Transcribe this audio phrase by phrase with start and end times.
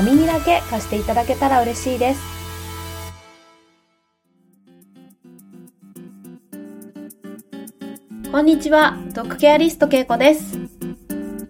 [0.00, 2.22] お耳だけ貸していただけたら嬉しいです。
[8.32, 10.58] こんにちは、ドッグケアリストけいこです。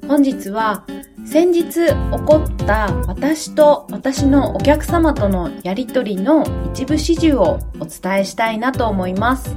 [0.08, 0.84] 本日は
[1.24, 1.94] 先日起
[2.26, 6.42] こった私と私のお客様とのやりとりの
[6.72, 9.54] 一部始終をお伝えしたいなと思います。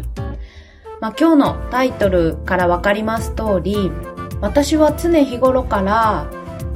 [1.02, 3.91] まあ、今日のタイトルからわかります通り、
[4.40, 6.30] 私は常日頃から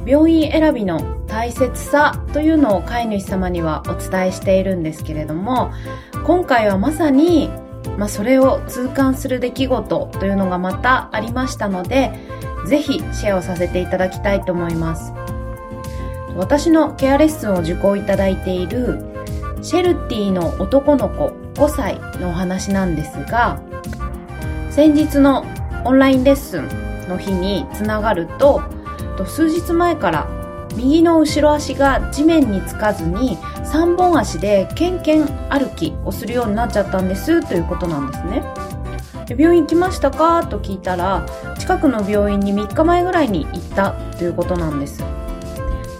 [0.04, 5.70] 病院選びの大切さというのを飼い主様にはお伝えしているんですけれども
[6.24, 7.50] 今回はまさに、
[7.96, 12.12] まあ、それを痛感する出来事というのがまたありましたので
[12.66, 15.12] ぜひシェアをさせていただきたいと思います。
[16.38, 19.00] 私のケアレッスンを受講いただいている
[19.60, 23.60] シェルティの男の子5歳のお話なんですが
[24.70, 25.44] 先日の
[25.84, 26.68] オンラインレッスン
[27.08, 28.62] の日につながると
[29.26, 30.37] 数日前から
[30.76, 38.42] 右の後ろ足が地面につかずに3本足でケンケン歩きをするようになっちゃったんですということなんですね。
[39.36, 40.46] 病院行きましたか？
[40.46, 41.26] と聞いたら
[41.58, 45.04] 近くの病院に3日前ぐらいに行ったということなんです。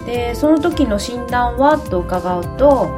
[0.05, 2.89] でその時の診断はと伺うと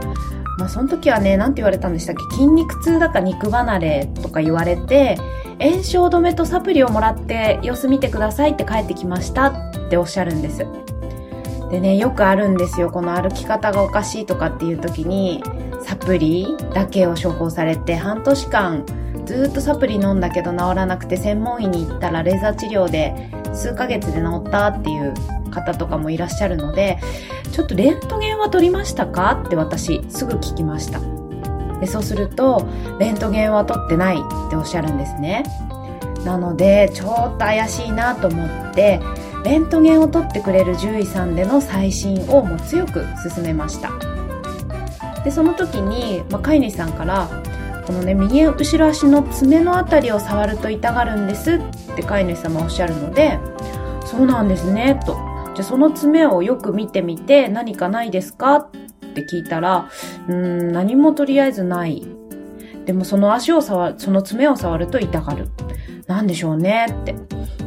[0.58, 2.36] まあその時はね何て言われたんでしたっけ？
[2.36, 5.18] 筋肉痛だか肉離れとか言われて
[5.60, 10.66] 炎症止めとサプリをもらって様子見てくださいって帰ってきましたっておっしゃるんです。
[11.72, 12.92] でね、よくあるんですよ。
[12.92, 15.42] この歩き方がおかしいとかっていう時に、
[15.82, 18.86] サプリだけを処方されて半年間
[19.26, 25.14] ずっとサプリ飲んだけど治らなくて専門医に行ったらレーザー治療で数ヶ月で治ったっていう
[25.50, 27.00] 方とかもいらっしゃるので、
[27.52, 29.42] ちょっとレントゲンは取りましたか？
[29.46, 31.00] って私すぐ聞きました。
[31.80, 32.68] でそうすると
[33.00, 35.44] レントゲンは取ってないっておっしゃるんですね
[36.24, 39.00] なのでちょっと怪しいなと思って
[39.44, 43.92] レントゲンを取ってくれる獣医さんでの再診をもう強く勧めました
[45.24, 47.30] でその時に、まあ、飼い主さんから
[47.86, 53.40] このね右後ろ足の爪のあたりを触ると痛がるんですって飼い主様おっしゃるので
[54.06, 55.18] そうなんですねと
[55.56, 58.56] じゃその爪をよく見てみて何かないですか？
[58.56, 59.90] って聞いたら、
[60.30, 62.08] うん、何もとりあえずない。
[62.86, 65.50] でもその足を触る、その爪を触ると痛がる。
[66.08, 67.16] なんでしょうねって。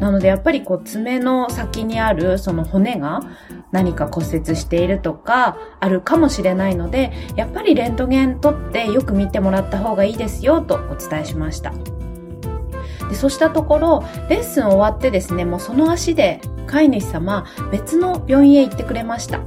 [0.00, 3.21] なのでやっぱりこう爪の先にあるその骨が
[3.71, 11.72] 何か骨折しているとかあるかもしれないので、やっぱりレントゲン取ってよく見てもらった方がいいですよとお伝えしました。
[13.09, 19.41] でそうしたところ、レッスン終わってですね、もうその足で飼い主様別の病院へ行ってくれました。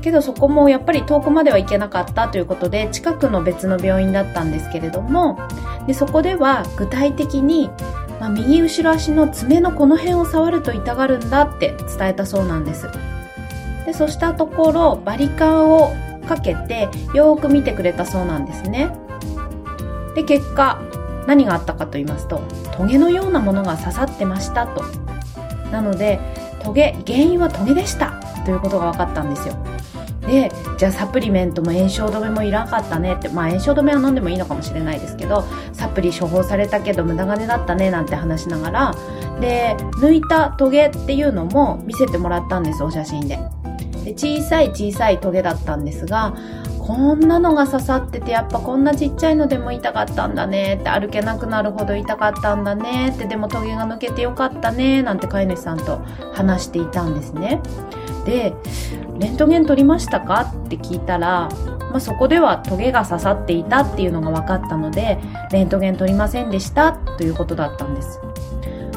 [0.00, 5.38] けどそこもやっぱり遠くまでは行けなかったということで近くの別の病院だったんですけれども
[5.90, 7.68] でそこでは具体的に、
[8.20, 12.88] まあ、右後ろ足の爪のこの辺を触ると痛がるんだって伝えたそうなんです。
[13.86, 15.92] でそしたところバリカンを
[16.28, 18.92] かけてよーく見てくれたそうなんですね。
[20.14, 20.80] で結果
[21.26, 22.40] 何があったかと言いますと
[22.76, 24.84] トゲのようなものが刺さってましたと。
[25.72, 26.20] なので
[26.62, 28.12] トゲ原因はトゲでした
[28.44, 29.56] ということが分かったんですよ。
[30.26, 38.94] でじゃあサプリメントも炎症止めもいらなかったねってまあ炎症止めは飲んでもいいのかもしれないですけどサプリ処方されたけど無駄金だったねなんて話しながら
[39.40, 43.38] で抜いたトゲっていうのも見せてもらったんですお写真で。
[44.04, 46.34] で小さい小さいトゲだったんですが
[46.78, 55.98] こんなのが刺さっててやっぱこんなちっちゃいのでも痛かったんだねって歩けなくなるほど痛かったんだねってでもトゲが抜けてよかったねなんて飼い主さんと
[56.32, 57.60] 話していたんですね。
[58.24, 58.54] で
[59.20, 60.50] レントゲン取りましたか？
[60.64, 61.48] って聞いたら、
[61.90, 65.18] まあ、そこではトゲが刺さっていたっていうのが分かったので
[65.52, 66.92] レントゲン取りませんでした？
[66.92, 68.18] ということだったんです。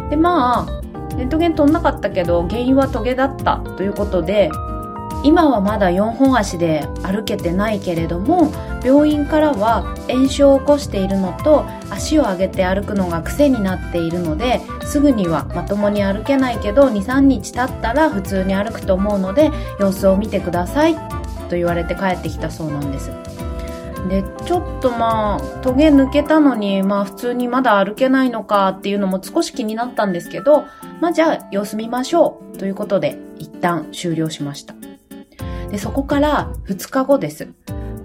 [0.09, 0.81] でまあ
[1.17, 3.57] レントゲン取んなかったけど原因はトゲだった。
[3.57, 4.49] ということで
[5.23, 8.51] 今はまだ4本足で歩けてないけれども
[8.83, 20.95] 病院からは炎症を起こしているのと足を上げて歩くのが癖になっているのですぐにはまともに歩けないけど23日経ったら普通に歩くと思うので様子を見てください
[21.49, 23.11] と言われて帰ってきたそうなんです
[24.09, 30.65] でちょっとまあトゲ抜けたのにまあ普通にまだ歩けないのかっていうのも少し気になったんですけど
[30.99, 34.75] まあじゃあ様子見ましょうということで一旦終了しました
[35.73, 37.51] で、そこから2日後です。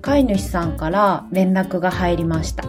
[0.01, 2.65] 飼い主さんから連絡が入りました。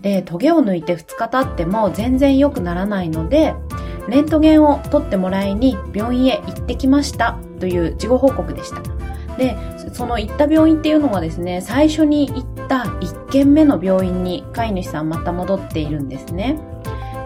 [0.00, 3.54] で、トゲを抜いて2日経っても全然良くならないので、
[4.08, 8.80] レントゲンを取ってもらいに病院へ行ってきましたという事後報告でした。
[9.36, 9.56] で、
[9.92, 16.58] その行った病院っていうのがですね、最初に行った1軒目の病院に飼い主さんまた戻っているんですね。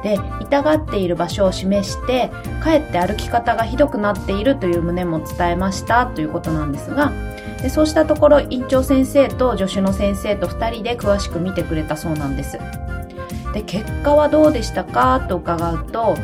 [0.03, 2.31] で、痛がっている場所を示して、
[2.61, 7.13] かえって歩き方がひどくなっているという旨も伝えましたということなんですが、
[7.63, 12.59] でそうしたところ院長先生と助手の先生と2人で詳しく見てくれたそうなんです。
[13.55, 16.17] で、結果はどうでしたかと伺うと、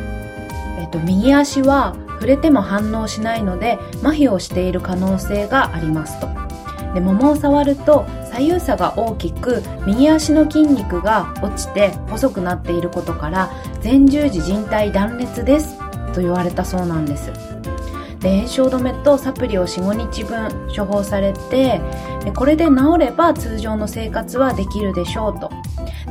[0.79, 6.27] えっと、右足は触れても反応しないので麻痺をしている可能性がありますと。
[6.93, 13.49] で、桃を触ると左右差が大きく右足の筋肉が落ちて細くなっていることから
[13.83, 15.77] 前十字靭帯断裂です
[16.13, 17.48] と言われたそうなんです。
[18.19, 21.81] で炎症止めとサプリを45日分処方されて
[22.23, 25.49] でこれで治れば通常の生活はできるでしょうと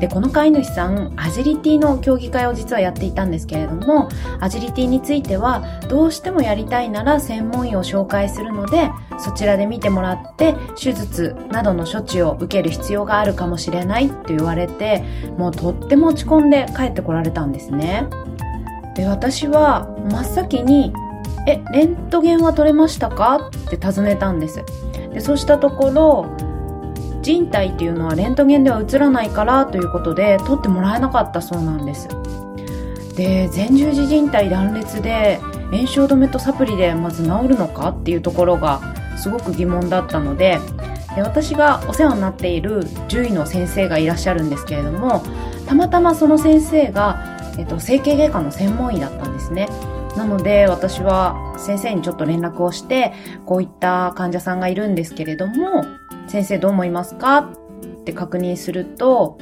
[0.00, 4.08] で、この飼い主さん、アジリティの競技会を実はやっていたんですけれども、
[4.40, 15.02] アジリティについては、どうしてもやりたいなら専門医を紹介するので、そちらで見てもらって、手術などの処置を受ける必要があるかもしれないと言われて、
[15.36, 18.06] もうとっても落ち込んで帰ってこられたんですね。
[18.94, 20.92] で、私は真っ先に、
[21.48, 23.50] え、レントゲンは取れましたか？
[23.66, 24.62] って尋ねたんです。
[25.14, 26.26] で、そうしたところ、
[27.22, 32.08] 人体っていうのはレントゲンでは映らないからということで撮ってもらえなかったそうなんです。
[33.16, 35.40] で前十字靭帯断裂で
[35.72, 37.88] 炎症止めとサプリでまず治るのか？
[37.88, 38.80] っていうところが
[39.16, 40.60] すごく疑問だったので
[41.16, 45.22] で私がお世話になっている獣医の先生がいらっしゃるんですけれども
[45.66, 49.68] たまたまその先生が、えっと、整形外科の専門医だったんですね。
[50.18, 53.14] なので私は先生にちょっと連絡をして
[53.46, 55.84] こういった患者さんがいるんですけれども
[56.26, 57.38] 先生どう思いますか？
[57.38, 59.38] って確認すると、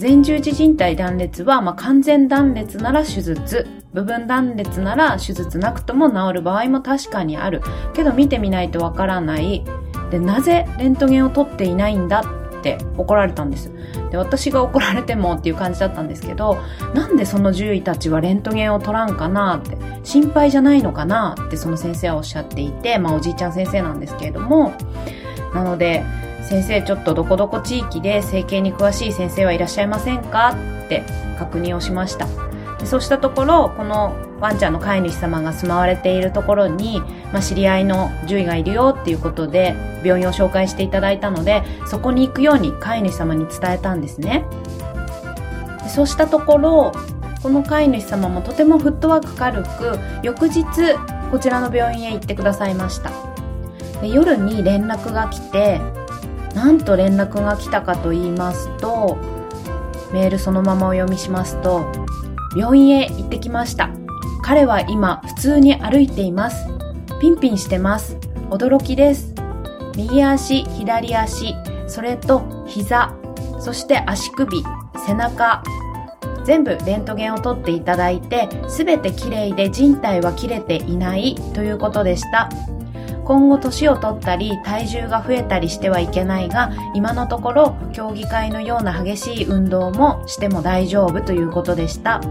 [0.00, 7.60] 前十字靭帯断裂は、まあ、完全断裂なら手術、部分断裂なら手術なくとも治る場合も確かにある。
[7.94, 9.64] けど見てみないとわからない。
[10.10, 12.22] で、なぜレントゲンを取っていないんだ
[12.58, 13.70] って怒られたんです。
[14.10, 16.58] で、私が怒られてもっていう感じだったんですけど、
[16.94, 24.72] なんでその獣医たちはレントゲンを取らんかなって、心配じゃないのかなってその先生はおっしゃっていて、まあおじいちゃん先生なんですけれども、
[25.54, 26.04] なので、
[26.42, 31.04] 先生ちょっとどこどこ地域で整形に詳しい先生はいらっしゃいませんかって
[31.38, 32.47] 確認をしました。
[32.84, 37.00] そうしたところ、このワンちゃんの飼い主様が住まわれているところに、
[37.32, 44.44] まあ、知り合いの獣医がいるよっていうことで病院を紹介していただいたので、そこに行くように飼い主様に伝えたんですね。
[45.88, 46.92] そうしたところ、
[47.42, 50.64] この飼い主様もとてもフットワーク軽く、翌日
[51.30, 53.10] こちらの病院へ行ってくださいました。
[54.00, 55.80] で夜に連絡が来て
[56.54, 59.18] なんと連絡が来たかと言いますと
[60.12, 61.90] メールそのままお読みしますと
[62.58, 63.90] 病院へ行ってきました。
[64.42, 66.66] 彼は今普通に歩いています。
[67.20, 68.16] ピンピンしてます。
[68.50, 69.32] 驚きです。
[69.96, 71.54] 右足左足
[71.86, 73.14] それと膝
[73.60, 74.62] そして足首
[75.06, 75.62] 背中
[76.44, 82.48] 全部レントゲンを取っていただいて全てきれいで人体は切れていないということでした。
[83.24, 92.22] 今後年を取ったり体重が増えたりしてはいけないが今のところ競技会のような激しい運動もしても大丈夫ということでした。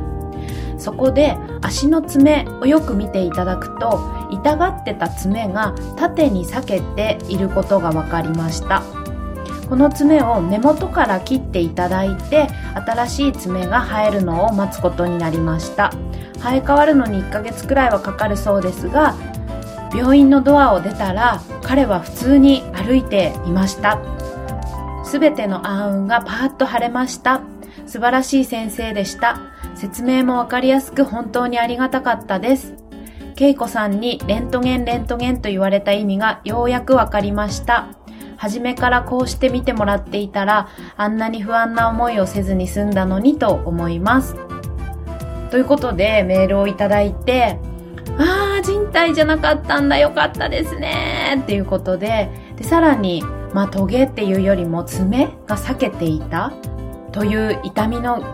[0.78, 4.00] そこで足の爪をよく見ていただくと
[4.32, 8.84] 痛がってた爪が縦に裂けていることが分かりました
[9.70, 12.48] この爪を根元から切っていただいて
[12.86, 15.92] 新しい爪が生えるのを待つことになりました
[16.40, 19.16] 生え変わるのに1ヶ月くらいはかかるそうですが
[19.94, 24.00] 病院のドアを出たら彼は普通に歩いていました。
[25.04, 27.42] すべての暗雲がパーッと晴れました。
[27.86, 29.40] 素晴らしい先生でした。
[29.78, 32.74] 説明もわかりやすく本当にありがたかったです。
[33.40, 37.88] 恵子さんにレントゲンレントゲンと言われた意味がようやくわかりました。
[38.38, 44.36] 初めからこうして見てもらっていたら、あんなに不安な思いをせずに済んだのにと思います。
[45.52, 47.60] ということでメールをいただいて、
[48.18, 56.52] ああ、人体じゃなかったんだ、よかったですね、っていうことで、で、さらに、まあ、トゲっていうよりも爪が裂けていた
[57.12, 58.34] という痛みの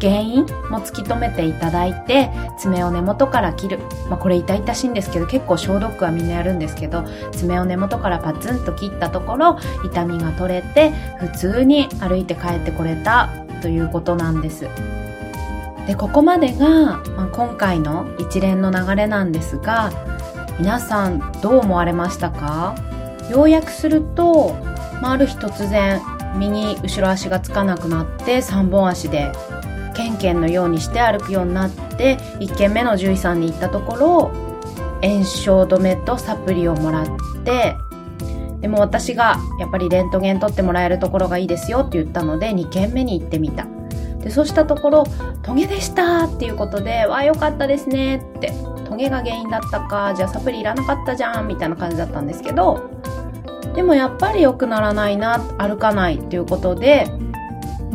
[0.00, 3.78] 原因も突き止めていただいて、爪を根元から切る。
[4.08, 13.28] まあ、これ痛々しいんですけど、結構消毒はみんなやるんですけど、爪を根元からパツンと切ったところ、痛みが取れて、普通に歩いて帰ってこれた
[13.62, 14.68] ということなんです。
[15.86, 19.92] でここまでが、まあ、今回の一連の流れなんですが
[20.58, 22.74] 皆さんどう思われましたか？
[23.30, 24.56] 要約すると、
[25.00, 26.02] まあ、ある日突然
[26.36, 29.30] 右後ろ足がつかなくなって3本足で
[29.96, 34.32] ケンケンのようにして歩くようになって1軒目の獣医さんに行ったところ
[35.02, 37.06] 炎症止めとサプリをもらっ
[37.44, 37.76] て
[38.60, 43.66] でも私がやっぱりレントゲン取ってもらえるところがいいですよって言ったので2軒目に行ってみた。
[44.20, 45.04] でそうしたところ
[45.42, 48.52] トゲでしたっていうことでわあよかったですねって。
[48.88, 52.90] トゲが原因だったかじゃあサプリいらなかったじゃんみたいな感じだったんですけど
[53.74, 57.06] でもやっぱり良くならないな歩かないっていうことで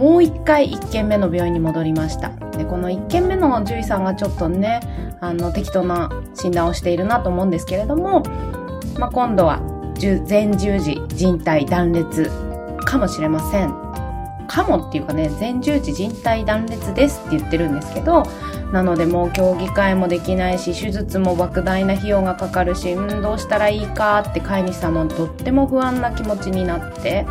[0.01, 2.29] もう一回1軒目の病院に戻りました。
[2.57, 4.79] でこの1軒目の獣医さんがちょっとね
[5.19, 8.23] あの適当な診断をしているなと思うんですけれども、
[8.97, 9.61] まあ、今度は
[10.27, 12.31] 前十字靭帯断裂
[12.83, 13.91] かもしれません。
[14.47, 18.23] かもっていうかね前十字靭帯断裂ですって言ってるんですけど
[18.73, 27.25] なのでもう競技会もできないし手術も莫大な費用がかかるしうんどうしたらいいかって飼い主さんもとっても不安な気持ちになって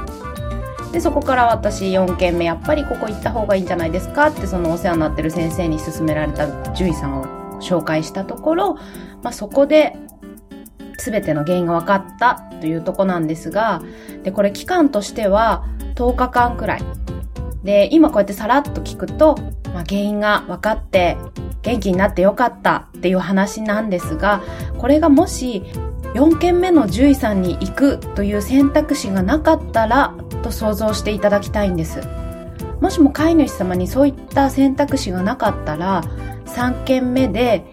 [0.92, 4.26] でそこから私4軒目やっぱりここ行った方がいいんじゃないですか？
[4.26, 8.75] ってそのお世話になってる先生に勧められた獣医さんを紹介したところ、
[9.23, 9.97] まあ、そこで
[10.99, 13.82] 全ての原因が分かったというとこなんですが
[14.23, 16.82] でこれ期間としては10日間くらい。
[17.62, 19.37] で今こうやってさらっと聞くと、
[19.75, 21.18] まあ、原因が分かって
[21.62, 24.42] 元気になってよかったっていう話なんですが
[24.78, 25.62] これがもし
[26.14, 32.00] 4軒目の獣医さんに行くという選択肢がなかったらと想像していただきたいんです。
[32.80, 36.02] もしも飼い主様にそういった選択肢がなかったら
[36.47, 37.64] 3件目で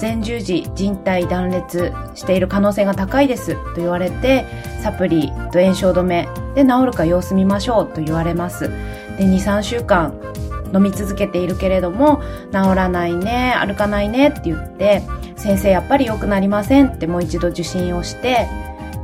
[0.00, 4.44] 前十字靭帯断裂している可能性が高いですと言われて
[4.82, 8.68] サプリと炎症止めで治るか様子見ましょうと言われます。
[9.18, 10.18] で23週間
[10.74, 12.20] 飲み続けているけれども
[12.52, 15.02] 治らないね歩かないねって言って
[15.36, 18.48] 先生やっぱり良くなりませんってもう一度受診をして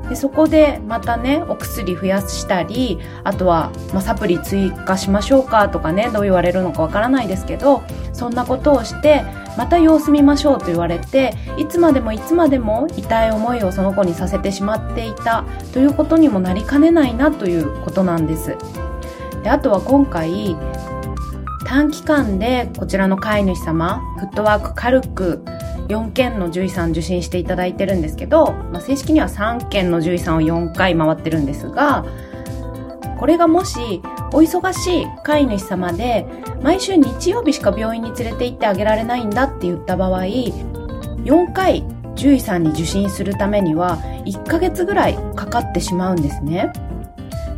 [0.08, 7.82] でそこでまたねお薬増やしたりあとは、まあ、サプリ追加しましょうかとかねどう言われるのかわからないですけど
[8.12, 9.24] そんなことをして
[9.56, 18.56] また様子見ましょうと言われていつまでもいつまでも痛い思いをその子にさせてしまっていたということにもなりかねないなということなんです。
[19.42, 20.56] であとは今回
[21.66, 25.44] 短期間でこちらの飼い主様フットワーク軽く
[25.88, 32.04] 4件の獣医さん受診していただいてるんですけど、まあ、正式には3件の獣医さんを4回回ってるんですが
[33.18, 36.26] これがもしお忙しい飼い主様で
[36.62, 41.82] 毎週日曜日しか病院に連れて行ってあげられないんだって言った場合4回
[42.16, 46.72] 獣医さんに受診するためには1ヶ月ぐらいかかってしまうんですね。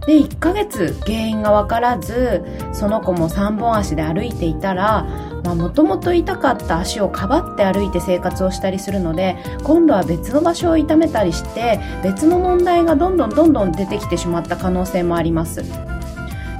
[0.06, 5.06] で、1ヶ月原因がわからず、その子も3本足で歩いていたら、
[5.44, 15.62] もともと痛かった足をかばって歩いて生活をしたりするので、今度は別の場所を痛めたりして、別の問題がどんどんどんどん出てきてしまった可能性もあります。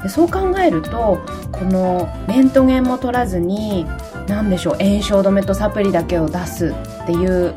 [0.03, 1.19] でそう考えると、
[1.51, 3.87] このレントゲンも取らずに、
[4.29, 7.55] 何でしょう、炎症止めとサプリだけを出すっていう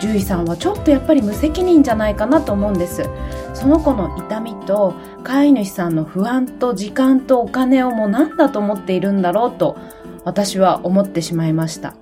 [0.00, 3.08] 獣医さんはちょっとやっぱり無責任じゃないかなと思うんです。
[3.54, 9.76] その子の痛みと飼い主さんの不安と時間とお金をもう何だと思っているんだろうと
[10.24, 11.94] 私は思ってしまいました。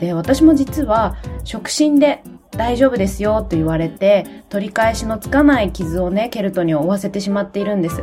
[0.00, 8.02] で、私も実は触診で大丈夫ですよと言われて取り返しのつかない傷をね、ケルトに負わせてしまっているんです。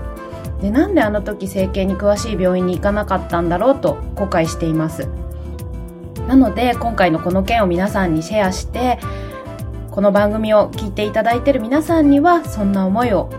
[0.62, 5.08] で、なんであの時整形に詳しい病院に行かなかったんだろうと後悔しています。
[6.28, 8.98] なので今回のこの件を皆さんにシェアして
[9.92, 13.30] この番組を聞いていただいている皆さんにはそんな思いを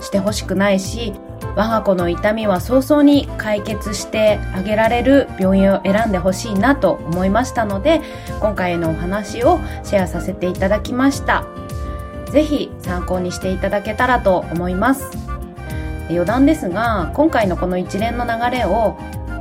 [0.00, 1.12] してほしくないし
[1.56, 8.02] 我が子の痛みは早々に解決してあげられる病院を選んでほしいなと思いましたので
[8.40, 11.44] 今回のお話をシェアさせていただきました。
[12.32, 15.16] ぜひ参考にしていただけたらと思います。
[16.10, 18.96] 余談ですが今回のこの一連の流れを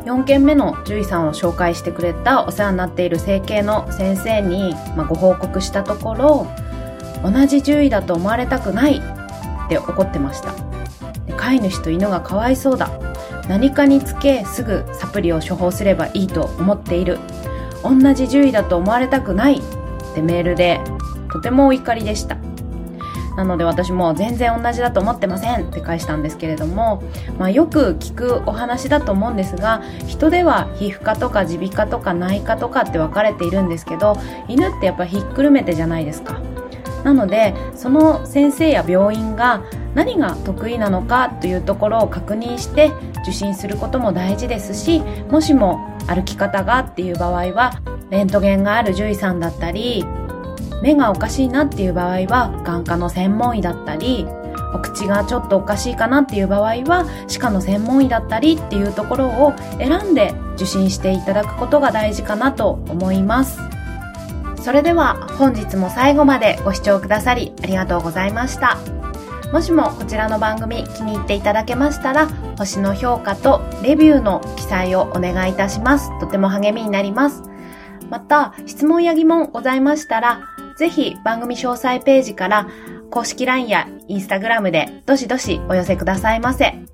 [0.06, 6.48] 4件目の獣医さんを紹介してくれたお世話になっている整形の先生に、まご報告したところ
[7.24, 10.73] 同じ獣医だと思われたくないって怒ってました。
[11.44, 12.90] 飼い主と犬がかわいそうだ。
[13.50, 17.20] 何かにつけすぐサプリを処方すればいいと思っている。
[17.84, 19.58] 同じ獣医だと思われたくない。
[19.58, 19.62] っ
[20.16, 20.80] てメールで
[21.34, 22.38] とてもお怒りでした。
[23.36, 25.68] なので私も全然同じだと思ってません。
[25.68, 27.04] って返したんですけれども、
[27.38, 36.40] まあ、よく聞くお話だと思うんですが人では皮膚科とか耳鼻科とか内科とかって分かれているんですけど犬ってやっぱひっくるめてじゃないですか。
[37.04, 42.92] なのでその先生や病院が何が得意なのかというところを確認して
[43.24, 50.06] 受診することも大事ですしもしも歩き方がっていう場合はレントゲンがある獣医さんだったり
[50.82, 54.26] 目がおかしいなっていう場合は眼科の専門医だったり
[54.74, 63.73] お口がちょっとおかしいかなっていう場合は歯科の専門医だったりっていうところを選んで受診していただくことが大事かなと思います。
[64.64, 68.78] それでは本日も最後までご視聴くださりありがとうございました。
[69.52, 72.28] もしもこちらの番組気に入っていただけましたら
[72.58, 76.18] 星の評価とレビューの記載をお願いいたします。
[76.20, 77.44] とても励みになります。
[78.10, 80.42] また質問や疑問ございましたら
[80.78, 82.68] ぜひ番組詳細ページから
[83.12, 86.93] 公式 LINE や Instagram でどしどしお寄せくださいませ。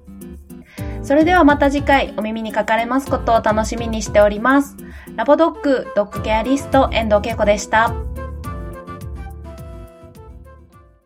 [1.09, 4.77] それではまた次回お耳にかかれますことを楽しみにしております。
[5.15, 7.95] ラボドッグドッグケアリスト遠藤恵子でした。